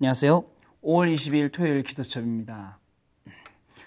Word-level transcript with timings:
안녕하세요. 0.00 0.44
5월 0.84 1.12
20일 1.12 1.50
토요일 1.50 1.82
기도수첩입니다. 1.82 2.78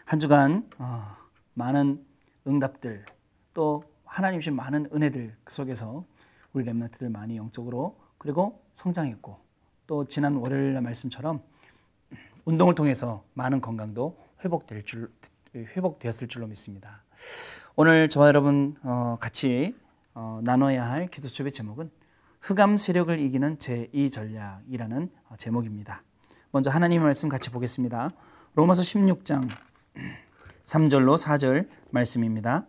한 0.03 0.19
주간 0.19 0.69
어, 0.77 1.15
많은 1.53 2.05
응답들 2.45 3.05
또 3.53 3.85
하나님 4.03 4.41
주신 4.41 4.53
많은 4.53 4.89
은혜들 4.93 5.33
그 5.45 5.53
속에서 5.53 6.03
우리 6.51 6.65
랩런트들 6.65 7.09
많이 7.09 7.37
영적으로 7.37 7.97
그리고 8.17 8.61
성장했고 8.73 9.39
또 9.87 10.05
지난 10.05 10.35
월요일 10.35 10.81
말씀처럼 10.81 11.41
운동을 12.43 12.75
통해서 12.75 13.23
많은 13.33 13.61
건강도 13.61 14.17
회복될 14.43 14.83
줄 14.83 15.09
회복되었을 15.55 16.27
줄로 16.27 16.45
믿습니다. 16.47 17.05
오늘 17.77 18.09
저와 18.09 18.27
여러분 18.27 18.75
어, 18.83 19.15
같이 19.17 19.77
어, 20.13 20.41
나눠야 20.43 20.89
할 20.89 21.07
기도수첩의 21.07 21.53
제목은 21.53 21.89
흑암 22.41 22.75
세력을 22.77 23.19
이기는 23.19 23.57
제2 23.57 24.11
전략이라는 24.11 25.11
어, 25.29 25.35
제목입니다. 25.37 26.03
먼저 26.53 26.69
하나님 26.69 27.01
말씀 27.01 27.29
같이 27.29 27.49
보겠습니다. 27.49 28.11
로마서 28.55 28.81
16장 28.81 29.47
3절로 30.65 31.17
4절 31.17 31.69
말씀입니다. 31.91 32.65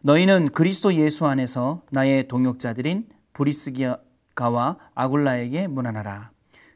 너희는 0.00 0.48
그리스도 0.50 0.92
예수 0.92 1.26
안에서 1.26 1.80
나의 1.90 2.28
동역자들인 2.28 3.08
브리스기가와 3.32 4.76
아굴라에게 4.94 5.66
문안하라. 5.66 6.30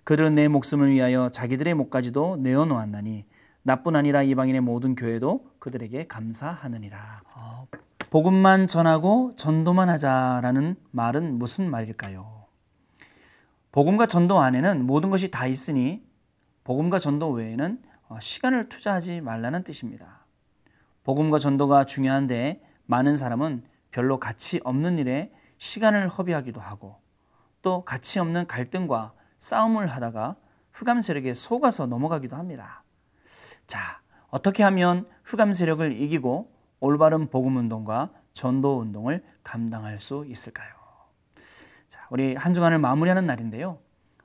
그들은 0.04 0.34
내 0.34 0.48
목숨을 0.48 0.90
위하여 0.90 1.28
자기들의 1.28 1.74
목까지도 1.74 2.38
내어 2.38 2.64
놓았나니 2.64 3.26
나뿐 3.62 3.94
아니라 3.94 4.22
이방인의 4.22 4.62
모든 4.62 4.94
교회도 4.94 5.44
그들에게 5.58 6.06
감사하느니라. 6.06 7.20
어, 7.34 7.66
복음만 8.08 8.66
전하고 8.66 9.34
전도만 9.36 9.90
하자라는 9.90 10.76
말은 10.90 11.38
무슨 11.38 11.70
말일까요? 11.70 12.46
복음과 13.72 14.06
전도 14.06 14.40
안에는 14.40 14.86
모든 14.86 15.10
것이 15.10 15.30
다 15.30 15.46
있으니 15.46 16.02
복음과 16.70 17.00
전도 17.00 17.32
외에는 17.32 17.82
어, 18.06 18.20
시간을 18.20 18.68
투자하지 18.68 19.22
말라는 19.22 19.64
뜻입니다. 19.64 20.24
복음과 21.02 21.38
전도가 21.38 21.82
중요한데 21.82 22.62
많은 22.86 23.16
사람은 23.16 23.64
별로 23.90 24.20
가치 24.20 24.60
없는 24.62 24.98
일에 24.98 25.32
시간을 25.58 26.08
허비하기도 26.08 26.60
하고 26.60 27.00
또 27.62 27.84
가치 27.84 28.20
없는 28.20 28.46
갈등과 28.46 29.14
싸움을 29.38 29.88
하다가 29.88 30.36
흑암 30.70 31.00
세력에 31.00 31.34
속아서 31.34 31.86
넘어가기도 31.88 32.36
합니다. 32.36 32.84
자, 33.66 34.00
어떻게 34.28 34.62
하면 34.62 35.08
흑암 35.24 35.52
세력을 35.52 36.00
이기고 36.00 36.52
올바른 36.78 37.30
복음 37.30 37.56
운동과 37.56 38.10
전도 38.32 38.78
운동을 38.78 39.24
감당할 39.42 39.98
수 39.98 40.24
있을까요? 40.24 40.72
자, 41.88 42.06
우리 42.10 42.36
한 42.36 42.52
주간을 42.52 42.78
마무리하는 42.78 43.26
날인데요. 43.26 43.80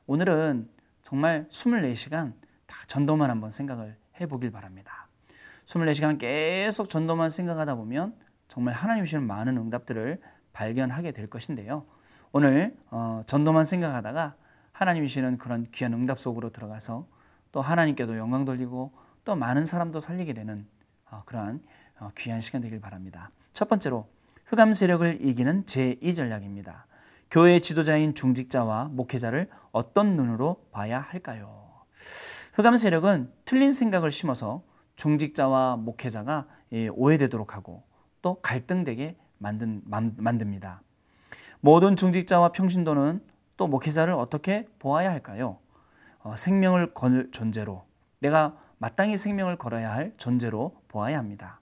오늘은 0.06 0.75
정말 1.06 1.48
24시간 1.52 2.34
다 2.66 2.78
전도만 2.88 3.30
한번 3.30 3.52
생각을 3.52 3.96
해 4.20 4.26
보길 4.26 4.50
바랍니다. 4.50 5.08
24시간 5.66 6.18
계속 6.18 6.90
전도만 6.90 7.30
생각하다 7.30 7.76
보면 7.76 8.16
정말 8.48 8.74
하나님 8.74 9.06
주시는 9.06 9.28
많은 9.28 9.56
응답들을 9.56 10.20
발견하게 10.52 11.12
될 11.12 11.28
것인데요. 11.30 11.86
오늘 12.32 12.76
어, 12.90 13.22
전도만 13.28 13.66
생각하다가 13.66 14.34
하나님이 14.72 15.08
주시는 15.08 15.38
그런 15.38 15.68
귀한 15.72 15.94
응답 15.94 16.20
속으로 16.20 16.50
들어가서 16.50 17.08
또 17.52 17.62
하나님께도 17.62 18.18
영광 18.18 18.44
돌리고 18.44 18.92
또 19.26 19.36
많은 19.36 19.66
사람도 19.66 20.00
살리게 20.00 20.34
되는 20.34 20.66
어, 21.12 21.22
그러한 21.28 21.62
어, 22.00 22.10
귀한 22.18 22.42
시간 22.42 22.62
되길 22.62 22.82
바랍니다. 22.82 23.30
첫 23.54 23.70
번째로 23.70 24.08
흑암 24.46 24.74
세력을 24.74 25.20
이기는 25.22 25.66
제2 25.66 26.16
전략입니다. 26.16 26.88
교회 27.30 27.60
지도자인 27.60 28.16
중직자와 28.16 28.90
목회자를 28.92 29.50
어떤 29.72 30.16
눈으로 30.16 30.66
봐야 30.72 31.00
할까요? 31.00 31.66
흑암 32.54 32.78
세력은 32.78 33.32
틀린 33.44 33.72
생각을 33.72 34.12
심어서 34.12 34.64
중직자와 34.96 35.78
목회자가 35.78 36.48
예, 36.72 36.88
오해되도록 36.88 37.56
하고 37.56 37.84
또 38.22 38.42
갈등되게 38.42 39.18
만든, 39.38 39.82
만듭니다. 39.86 40.82
모든 41.60 41.96
중직자와 41.96 42.50
평신도는 42.50 43.22
또 43.58 43.68
목회자를 43.68 44.14
어떻게 44.14 44.68
보아야 44.80 45.12
할까요? 45.12 45.58
어, 46.20 46.36
생명을 46.36 46.94
걸 46.94 47.30
존재로 47.32 47.86
내가 48.20 48.58
마땅히 48.78 49.18
생명을 49.18 49.58
걸어야 49.58 49.92
할 49.92 50.14
존재로 50.18 50.82
보아야 50.88 51.18
합니다. 51.18 51.60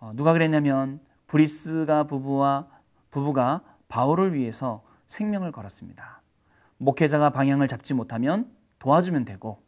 어, 0.00 0.12
누가 0.14 0.32
그랬냐면 0.32 1.00
브리스가 1.26 2.04
부부와 2.04 2.68
부부가 3.10 3.62
바울을 3.92 4.32
위해서 4.32 4.82
생명을 5.06 5.52
걸었습니다. 5.52 6.22
목회자가 6.78 7.28
방향을 7.28 7.68
잡지 7.68 7.92
못하면 7.92 8.50
도와주면 8.78 9.26
되고 9.26 9.62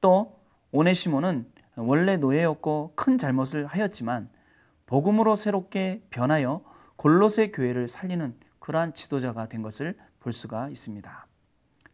또 0.00 0.40
오네시모는 0.72 1.48
원래 1.76 2.16
노예였고 2.16 2.94
큰 2.96 3.18
잘못을 3.18 3.66
하였지만 3.66 4.28
복음으로 4.86 5.36
새롭게 5.36 6.02
변하여 6.10 6.64
골로새 6.96 7.52
교회를 7.52 7.86
살리는 7.86 8.34
그러한 8.58 8.94
지도자가 8.94 9.46
된 9.46 9.62
것을 9.62 9.96
볼 10.18 10.32
수가 10.32 10.68
있습니다. 10.68 11.26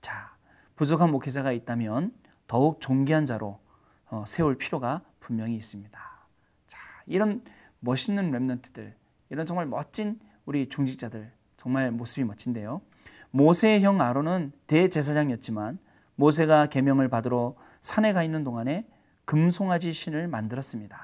자, 0.00 0.36
부족한 0.74 1.10
목회자가 1.10 1.52
있다면 1.52 2.14
더욱 2.46 2.80
존귀한 2.80 3.26
자로 3.26 3.60
어, 4.06 4.24
세울 4.26 4.56
필요가 4.56 5.02
분명히 5.20 5.56
있습니다. 5.56 6.00
자, 6.66 6.78
이런 7.04 7.44
멋있는 7.80 8.30
렘넌트들, 8.30 8.96
이런 9.28 9.44
정말 9.44 9.66
멋진 9.66 10.18
우리 10.46 10.66
중직자들, 10.66 11.36
정말 11.58 11.90
모습이 11.90 12.24
멋진데요. 12.24 12.80
모세의 13.30 13.82
형 13.82 14.00
아론은 14.00 14.52
대제사장이었지만 14.68 15.78
모세가 16.14 16.66
계명을 16.66 17.08
받으러 17.08 17.56
산에 17.80 18.12
가 18.12 18.22
있는 18.22 18.42
동안에 18.44 18.86
금송아지 19.26 19.92
신을 19.92 20.28
만들었습니다. 20.28 20.98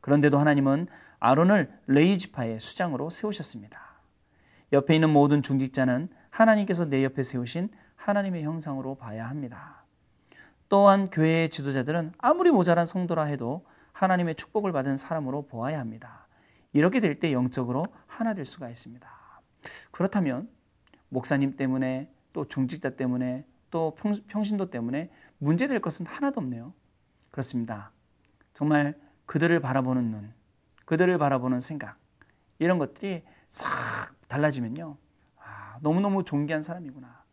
그런데도 0.00 0.38
하나님은 0.38 0.86
아론을 1.18 1.72
레이지파의 1.88 2.60
수장으로 2.60 3.10
세우셨습니다. 3.10 3.80
옆에 4.72 4.94
있는 4.94 5.10
모든 5.10 5.42
중직자는 5.42 6.08
하나님께서 6.30 6.84
내 6.86 7.02
옆에 7.02 7.22
세우신 7.22 7.70
하나님의 7.96 8.44
형상으로 8.44 8.94
봐야 8.94 9.28
합니다. 9.28 9.84
또한 10.68 11.10
교회의 11.10 11.48
지도자들은 11.48 12.12
아무리 12.18 12.50
모자란 12.50 12.86
성도라 12.86 13.24
해도 13.24 13.66
하나님의 13.92 14.36
축복을 14.36 14.72
받은 14.72 14.96
사람으로 14.96 15.46
보아야 15.46 15.80
합니다. 15.80 16.28
이렇게 16.72 17.00
될 17.00 17.18
때 17.18 17.32
영적으로 17.32 17.86
하나 18.06 18.34
될 18.34 18.44
수가 18.44 18.68
있습니다. 18.68 19.19
그렇다면 19.90 20.48
목사님 21.08 21.56
때문에 21.56 22.10
또 22.32 22.46
중직자 22.46 22.90
때문에 22.90 23.44
또 23.70 23.96
평신도 24.28 24.70
때문에 24.70 25.10
문제될 25.38 25.80
것은 25.80 26.06
하나도 26.06 26.40
없네요. 26.40 26.74
그렇습니다. 27.30 27.92
정말 28.52 28.98
그들을 29.26 29.60
바라보는 29.60 30.10
눈, 30.10 30.34
그들을 30.84 31.16
바라보는 31.18 31.60
생각 31.60 31.98
이런 32.58 32.78
것들이 32.78 33.22
싹 33.48 33.68
달라지면요. 34.28 34.96
아, 35.38 35.78
너무너무 35.80 36.24
존귀한 36.24 36.62
사람이구나. 36.62 37.24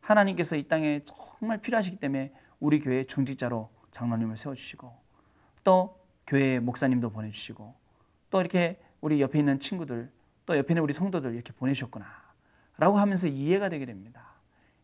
하나님께서 0.00 0.56
이 0.56 0.66
땅에 0.66 1.02
정말 1.04 1.58
필요하시기 1.58 1.98
때문에 1.98 2.32
우리 2.58 2.80
교회 2.80 3.04
중직자로 3.04 3.70
장로님을 3.90 4.36
세워주시고 4.36 4.92
또 5.64 6.00
교회 6.26 6.58
목사님도 6.58 7.10
보내주시고 7.10 7.74
또 8.30 8.40
이렇게 8.40 8.80
우리 9.00 9.20
옆에 9.20 9.38
있는 9.38 9.58
친구들 9.60 10.10
또 10.46 10.56
옆에 10.56 10.72
있는 10.72 10.82
우리 10.82 10.92
성도들 10.92 11.34
이렇게 11.34 11.52
보내셨구나 11.52 12.06
라고 12.78 12.98
하면서 12.98 13.28
이해가 13.28 13.68
되게 13.68 13.86
됩니다. 13.86 14.32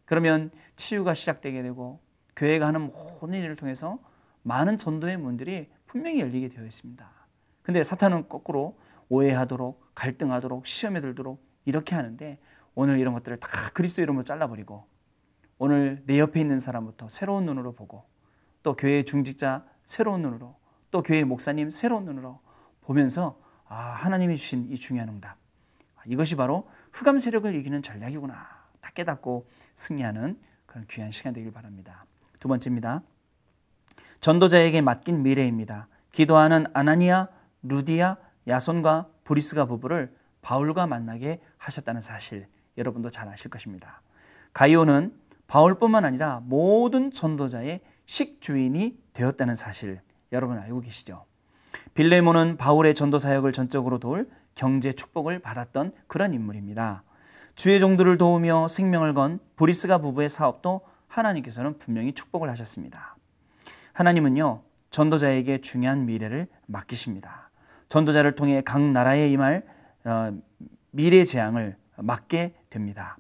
그러면 0.05 0.51
치유가 0.77 1.15
시작되게 1.15 1.63
되고 1.63 2.01
교회가 2.37 2.67
하는 2.67 2.93
모든 2.93 3.35
일을 3.41 3.57
통해서 3.57 3.99
많은 4.43 4.77
전도의 4.77 5.17
문들이 5.17 5.69
분명히 5.87 6.21
열리게 6.21 6.49
되어 6.49 6.65
있습니다. 6.65 7.11
근데 7.63 7.83
사탄은 7.83 8.29
거꾸로 8.29 8.79
오해하도록 9.09 9.95
갈등하도록 9.95 10.67
시험에 10.67 11.01
들도록 11.01 11.45
이렇게 11.65 11.95
하는데 11.95 12.39
오늘 12.75 12.99
이런 12.99 13.15
것들을 13.15 13.39
다 13.41 13.49
그리스도 13.75 14.03
이름으로 14.03 14.23
잘라버리고 14.23 14.87
오늘 15.59 16.03
내 16.07 16.19
옆에 16.19 16.41
있는 16.41 16.59
사람부터 16.61 17.09
새로운 17.09 17.45
눈으로 17.45 17.73
보고 17.75 18.05
또 18.63 18.77
교회 18.77 19.03
중직자 19.03 19.67
새로운 19.85 20.23
눈으로 20.23 20.57
또 20.91 21.03
교회 21.03 21.25
목사님 21.25 21.71
새로운 21.71 22.05
눈으로 22.05 22.41
보면서 22.83 23.41
아, 23.67 23.77
하나님이 23.77 24.37
주신 24.37 24.71
이 24.71 24.77
중요한 24.77 25.09
응답. 25.09 25.37
이것이 26.09 26.37
바로 26.37 26.69
흑암 26.93 27.19
세력을 27.19 27.55
이기는 27.55 27.83
전략이구나. 27.83 28.35
딱 28.81 28.95
깨닫고 28.95 29.47
승리하는 29.75 30.41
그런 30.67 30.87
귀한 30.89 31.11
시간 31.11 31.33
되길 31.33 31.53
바랍니다. 31.53 32.07
두 32.41 32.49
번째입니다. 32.49 33.03
전도자에게 34.21 34.81
맡긴 34.81 35.23
미래입니다. 35.23 35.87
기도하는 36.11 36.67
아나니아, 36.73 37.29
루디아, 37.63 38.17
야손과 38.49 39.09
브리스가 39.25 39.67
부부를 39.67 40.15
바울과 40.41 40.87
만나게 40.87 41.41
하셨다는 41.59 42.01
사실 42.01 42.49
여러분도 42.79 43.11
잘 43.11 43.29
아실 43.29 43.51
것입니다. 43.51 44.01
가이오는 44.55 45.15
바울뿐만 45.47 46.05
아니라 46.05 46.41
모든 46.45 47.11
전도자의 47.11 47.81
식주인이 48.07 48.99
되었다는 49.13 49.55
사실 49.55 50.01
여러분 50.33 50.59
알고 50.59 50.81
계시죠? 50.81 51.27
빌레모는 51.95 52.57
바울의 52.57 52.95
전도 52.95 53.19
사역을 53.19 53.53
전적으로 53.53 53.99
도울 53.99 54.29
경제 54.55 54.93
축복을 54.93 55.39
받았던 55.39 55.93
그런 56.07 56.35
인물입니다. 56.35 57.03
주의 57.55 57.81
종들을 57.81 58.19
도우며 58.19 58.69
생명을 58.69 59.15
건 59.15 59.41
브리스가 59.57 59.99
부부의 59.99 60.29
사업도 60.29 60.83
하나님께서는 61.09 61.79
분명히 61.79 62.13
축복을 62.13 62.49
하셨습니다. 62.51 63.17
하나님은요, 63.93 64.63
전도자에게 64.91 65.61
중요한 65.61 66.07
미래를 66.07 66.47
맡기십니다. 66.67 67.51
전도자를 67.89 68.35
통해 68.35 68.63
각 68.65 68.81
나라에 68.81 69.29
임할 69.29 69.65
어, 70.05 70.33
미래 70.91 71.25
재앙을 71.25 71.77
막게 71.97 72.55
됩니다. 72.71 73.19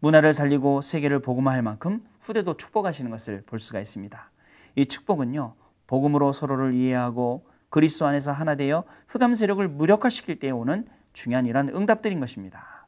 문화를 0.00 0.32
살리고 0.32 0.80
세계를 0.80 1.20
복음화할 1.20 1.62
만큼 1.62 2.04
후대도 2.20 2.56
축복하시는 2.56 3.10
것을 3.10 3.42
볼 3.46 3.60
수가 3.60 3.80
있습니다. 3.80 4.30
이 4.76 4.86
축복은요, 4.86 5.54
복음으로 5.86 6.32
서로를 6.32 6.74
이해하고 6.74 7.46
그리스도 7.70 8.06
안에서 8.06 8.32
하나 8.32 8.54
되어 8.54 8.84
흑암 9.08 9.34
세력을 9.34 9.66
무력화시킬 9.68 10.38
때에 10.38 10.50
오는 10.50 10.86
중요한 11.12 11.46
이러한 11.46 11.68
응답들인 11.70 12.20
것입니다. 12.20 12.86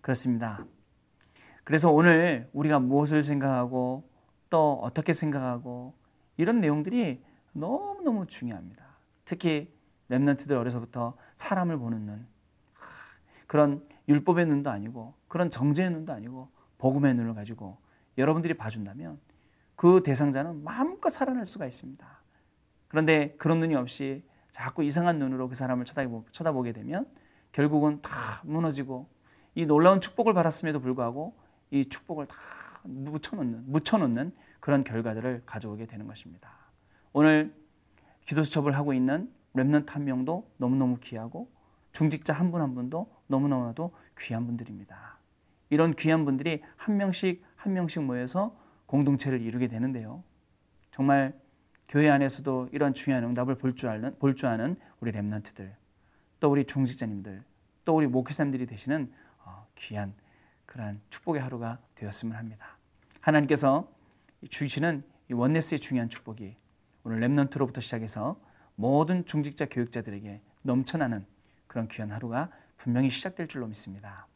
그렇습니다. 0.00 0.64
그래서 1.64 1.90
오늘 1.90 2.48
우리가 2.52 2.78
무엇을 2.80 3.22
생각하고 3.22 4.08
또 4.50 4.80
어떻게 4.82 5.12
생각하고 5.12 5.94
이런 6.36 6.60
내용들이 6.60 7.22
너무너무 7.52 8.26
중요합니다. 8.26 8.84
특히 9.24 9.72
랩런트들 10.10 10.52
어려서부터 10.52 11.16
사람을 11.36 11.78
보는 11.78 12.06
눈 12.06 12.26
그런 13.46 13.86
율법의 14.08 14.46
눈도 14.46 14.70
아니고 14.70 15.14
그런 15.28 15.50
정죄의 15.50 15.90
눈도 15.90 16.12
아니고 16.12 16.50
복음의 16.78 17.14
눈을 17.14 17.34
가지고 17.34 17.78
여러분들이 18.18 18.54
봐준다면 18.54 19.20
그 19.76 20.02
대상자는 20.02 20.64
마음껏 20.64 21.08
살아날 21.08 21.46
수가 21.46 21.66
있습니다. 21.66 22.21
그런데 22.92 23.34
그런 23.38 23.58
눈이 23.58 23.74
없이 23.74 24.22
자꾸 24.50 24.84
이상한 24.84 25.18
눈으로 25.18 25.48
그 25.48 25.54
사람을 25.54 25.86
쳐다보 25.86 26.62
게 26.62 26.72
되면 26.72 27.06
결국은 27.50 28.02
다 28.02 28.42
무너지고 28.44 29.08
이 29.54 29.64
놀라운 29.64 29.98
축복을 29.98 30.34
받았음에도 30.34 30.78
불구하고 30.78 31.34
이 31.70 31.88
축복을 31.88 32.26
다 32.26 32.36
묻혀놓는, 32.82 33.64
묻혀놓는 33.72 34.32
그런 34.60 34.84
결과들을 34.84 35.44
가져오게 35.46 35.86
되는 35.86 36.06
것입니다. 36.06 36.50
오늘 37.14 37.54
기도 38.26 38.42
수첩을 38.42 38.76
하고 38.76 38.92
있는 38.92 39.32
remnant 39.54 39.88
한 39.88 40.04
명도 40.04 40.50
너무너무 40.58 40.98
귀하고 41.00 41.50
중직자 41.92 42.34
한 42.34 42.50
분한 42.50 42.68
한 42.68 42.74
분도 42.74 43.10
너무너무나도 43.28 43.90
귀한 44.18 44.44
분들입니다. 44.44 45.16
이런 45.70 45.94
귀한 45.94 46.26
분들이 46.26 46.62
한 46.76 46.98
명씩 46.98 47.42
한 47.56 47.72
명씩 47.72 48.02
모여서 48.02 48.54
공동체를 48.84 49.40
이루게 49.40 49.68
되는데요. 49.68 50.22
정말 50.90 51.40
교회 51.92 52.08
안에서도 52.08 52.70
이런 52.72 52.94
중요한 52.94 53.22
응답을 53.22 53.56
볼 53.56 53.76
줄 53.76 53.90
아는, 53.90 54.18
볼 54.18 54.34
줄 54.34 54.48
아는 54.48 54.76
우리 55.00 55.12
랩런트들, 55.12 55.74
또 56.40 56.50
우리 56.50 56.64
중직자님들, 56.64 57.44
또 57.84 57.94
우리 57.94 58.06
목회사님들이 58.06 58.64
되시는 58.64 59.12
어, 59.44 59.66
귀한 59.78 60.14
그러한 60.64 61.02
축복의 61.10 61.42
하루가 61.42 61.78
되었으면 61.94 62.34
합니다. 62.34 62.78
하나님께서 63.20 63.92
주시는 64.48 65.04
이 65.30 65.34
원네스의 65.34 65.80
중요한 65.80 66.08
축복이 66.08 66.56
오늘 67.04 67.20
랩런트로부터 67.20 67.82
시작해서 67.82 68.40
모든 68.74 69.26
중직자 69.26 69.66
교육자들에게 69.66 70.40
넘쳐나는 70.62 71.26
그런 71.66 71.88
귀한 71.88 72.10
하루가 72.10 72.48
분명히 72.78 73.10
시작될 73.10 73.48
줄로 73.48 73.66
믿습니다. 73.66 74.26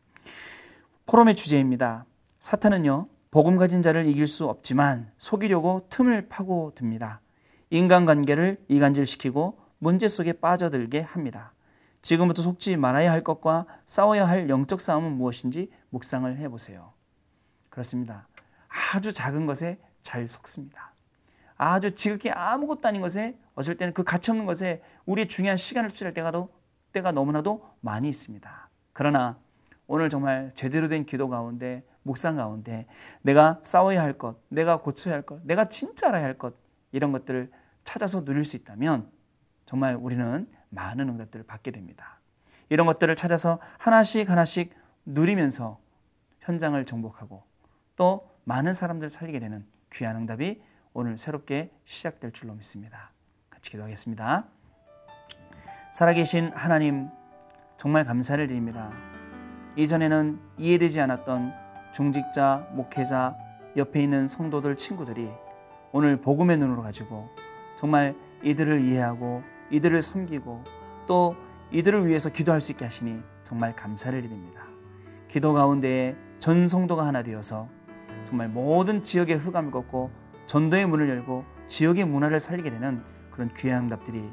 포럼의 1.06 1.34
주제입니다. 1.34 2.04
사탄은요, 2.38 3.08
복음 3.30 3.56
가진 3.56 3.80
자를 3.80 4.06
이길 4.06 4.26
수 4.26 4.46
없지만 4.46 5.10
속이려고 5.16 5.86
틈을 5.88 6.28
파고 6.28 6.72
듭니다. 6.74 7.22
인간관계를 7.70 8.64
이간질시키고 8.68 9.58
문제 9.78 10.08
속에 10.08 10.32
빠져들게 10.32 11.00
합니다. 11.00 11.52
지금부터 12.02 12.42
속지 12.42 12.76
말아야 12.76 13.10
할 13.10 13.20
것과 13.20 13.66
싸워야 13.84 14.28
할 14.28 14.48
영적 14.48 14.80
싸움은 14.80 15.12
무엇인지 15.12 15.70
묵상을 15.90 16.36
해보세요. 16.38 16.92
그렇습니다. 17.68 18.28
아주 18.68 19.12
작은 19.12 19.46
것에 19.46 19.78
잘 20.02 20.28
속습니다. 20.28 20.92
아주 21.56 21.94
지극히 21.94 22.30
아무것도 22.30 22.86
아닌 22.86 23.00
것에 23.00 23.36
어쩔 23.54 23.76
때는 23.76 23.92
그 23.92 24.04
가치 24.04 24.30
없는 24.30 24.46
것에 24.46 24.82
우리의 25.06 25.26
중요한 25.28 25.56
시간을 25.56 25.90
투자할 25.90 26.14
때가, 26.14 26.30
때가 26.92 27.12
너무나도 27.12 27.68
많이 27.80 28.08
있습니다. 28.08 28.70
그러나 28.92 29.36
오늘 29.86 30.08
정말 30.08 30.52
제대로 30.54 30.88
된 30.88 31.04
기도 31.04 31.28
가운데 31.28 31.82
묵상 32.02 32.36
가운데 32.36 32.86
내가 33.22 33.58
싸워야 33.62 34.00
할 34.00 34.12
것, 34.12 34.36
내가 34.48 34.80
고쳐야 34.80 35.14
할 35.14 35.22
것, 35.22 35.40
내가 35.44 35.68
진짜 35.68 36.08
알아야 36.08 36.24
할 36.24 36.38
것 36.38 36.65
이런 36.96 37.12
것들을 37.12 37.50
찾아서 37.84 38.24
누릴 38.24 38.42
수 38.42 38.56
있다면 38.56 39.10
정말 39.66 39.96
우리는 39.96 40.48
많은 40.70 41.10
응답들을 41.10 41.44
받게 41.44 41.70
됩니다. 41.70 42.20
이런 42.70 42.86
것들을 42.86 43.14
찾아서 43.16 43.60
하나씩 43.76 44.30
하나씩 44.30 44.74
누리면서 45.04 45.78
현장을 46.40 46.82
정복하고 46.86 47.42
또 47.96 48.30
많은 48.44 48.72
사람들을 48.72 49.10
살리게 49.10 49.40
되는 49.40 49.66
귀한 49.92 50.16
응답이 50.16 50.62
오늘 50.94 51.18
새롭게 51.18 51.70
시작될 51.84 52.32
줄로 52.32 52.54
믿습니다. 52.54 53.12
같이 53.50 53.72
기도하겠습니다. 53.72 54.46
살아계신 55.92 56.52
하나님 56.54 57.10
정말 57.76 58.06
감사를 58.06 58.46
드립니다. 58.46 58.90
이전에는 59.76 60.40
이해되지 60.56 61.02
않았던 61.02 61.52
중직자, 61.92 62.68
목회자, 62.72 63.36
옆에 63.76 64.02
있는 64.02 64.26
성도들 64.26 64.76
친구들이 64.76 65.30
오늘 65.92 66.20
복음의 66.20 66.58
눈으로 66.58 66.82
가지고 66.82 67.28
정말 67.76 68.14
이들을 68.42 68.80
이해하고 68.80 69.42
이들을 69.70 70.02
섬기고 70.02 70.64
또 71.06 71.36
이들을 71.70 72.06
위해서 72.06 72.30
기도할 72.30 72.60
수 72.60 72.72
있게 72.72 72.84
하시니 72.84 73.20
정말 73.44 73.74
감사를 73.74 74.20
드립니다. 74.20 74.62
기도 75.28 75.52
가운데에 75.52 76.16
전 76.38 76.68
성도가 76.68 77.06
하나 77.06 77.22
되어서 77.22 77.68
정말 78.24 78.48
모든 78.48 79.02
지역의 79.02 79.36
흑암을 79.36 79.70
걷고 79.70 80.10
전도의 80.46 80.86
문을 80.86 81.08
열고 81.08 81.44
지역의 81.66 82.04
문화를 82.04 82.38
살리게 82.40 82.70
되는 82.70 83.02
그런 83.30 83.52
귀한 83.54 83.84
응답들이 83.84 84.30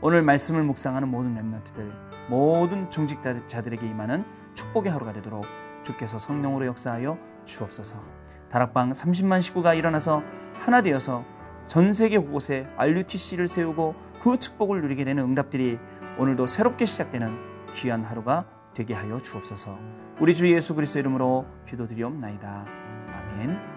오늘 0.00 0.22
말씀을 0.22 0.62
묵상하는 0.64 1.08
모든 1.08 1.34
랩런트들 1.34 2.28
모든 2.28 2.90
중직자들에게 2.90 3.86
임하는 3.86 4.24
축복의 4.54 4.90
하루가 4.90 5.12
되도록 5.12 5.44
주께서 5.82 6.18
성령으로 6.18 6.66
역사하여 6.66 7.18
주옵소서. 7.44 8.23
다락방 8.54 8.92
30만 8.92 9.42
식구가 9.42 9.74
일어나서 9.74 10.22
하나 10.60 10.80
되어서 10.80 11.24
전 11.66 11.92
세계 11.92 12.18
곳곳에 12.18 12.68
RUTC를 12.76 13.48
세우고 13.48 13.96
그 14.22 14.38
축복을 14.38 14.80
누리게 14.80 15.04
되는 15.04 15.24
응답들이 15.24 15.76
오늘도 16.18 16.46
새롭게 16.46 16.84
시작되는 16.84 17.36
귀한 17.74 18.04
하루가 18.04 18.46
되게 18.72 18.94
하여 18.94 19.18
주옵소서. 19.18 19.76
우리 20.20 20.36
주 20.36 20.48
예수 20.54 20.76
그리스도 20.76 21.00
이름으로 21.00 21.46
기도드리옵나이다. 21.66 22.64
아멘. 23.08 23.73